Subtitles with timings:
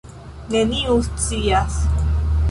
[0.53, 1.77] Neniu scias.